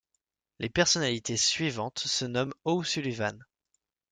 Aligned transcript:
Les 0.57 0.67
personnalités 0.69 1.37
suivantes 1.37 1.99
se 1.99 2.25
nomment 2.25 2.55
O'Sullivan. 2.65 3.37